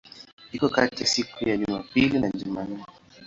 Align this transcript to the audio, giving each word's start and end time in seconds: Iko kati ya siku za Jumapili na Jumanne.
Iko 0.55 0.67
kati 0.75 1.01
ya 1.03 1.07
siku 1.09 1.37
za 1.45 1.55
Jumapili 1.59 2.15
na 2.19 2.29
Jumanne. 2.37 2.83